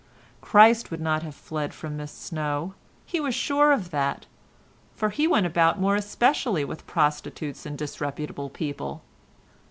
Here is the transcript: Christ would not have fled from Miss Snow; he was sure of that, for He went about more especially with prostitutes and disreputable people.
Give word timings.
Christ 0.41 0.89
would 0.89 0.99
not 0.99 1.21
have 1.21 1.35
fled 1.35 1.75
from 1.75 1.95
Miss 1.97 2.11
Snow; 2.11 2.73
he 3.05 3.19
was 3.19 3.35
sure 3.35 3.71
of 3.71 3.91
that, 3.91 4.25
for 4.95 5.09
He 5.11 5.27
went 5.27 5.45
about 5.45 5.79
more 5.79 5.95
especially 5.95 6.65
with 6.65 6.87
prostitutes 6.87 7.67
and 7.67 7.77
disreputable 7.77 8.49
people. 8.49 9.03